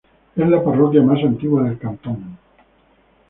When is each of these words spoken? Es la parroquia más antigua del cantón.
Es 0.35 0.49
la 0.49 0.63
parroquia 0.63 1.03
más 1.03 1.23
antigua 1.23 1.61
del 1.61 1.77
cantón. 1.77 2.35